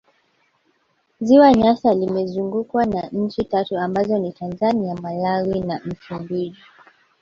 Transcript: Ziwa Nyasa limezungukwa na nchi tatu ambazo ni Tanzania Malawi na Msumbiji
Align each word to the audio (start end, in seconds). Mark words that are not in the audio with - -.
Ziwa 1.21 1.51
Nyasa 1.53 1.93
limezungukwa 1.93 2.85
na 2.85 3.01
nchi 3.11 3.43
tatu 3.43 3.77
ambazo 3.77 4.17
ni 4.17 4.31
Tanzania 4.33 4.95
Malawi 4.95 5.59
na 5.59 5.81
Msumbiji 5.85 6.57